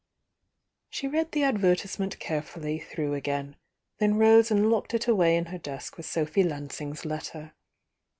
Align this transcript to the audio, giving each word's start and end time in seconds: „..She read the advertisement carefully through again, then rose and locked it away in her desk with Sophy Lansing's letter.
„..She 0.89 1.07
read 1.07 1.31
the 1.31 1.43
advertisement 1.43 2.17
carefully 2.17 2.79
through 2.79 3.13
again, 3.13 3.55
then 3.99 4.15
rose 4.17 4.49
and 4.49 4.71
locked 4.71 4.95
it 4.95 5.07
away 5.07 5.37
in 5.37 5.45
her 5.53 5.59
desk 5.59 5.95
with 5.95 6.07
Sophy 6.07 6.41
Lansing's 6.41 7.05
letter. 7.05 7.53